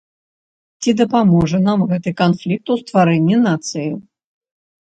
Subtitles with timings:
[0.85, 3.89] Ці дапаможа нам гэты канфлікт у стварэнні нацыі?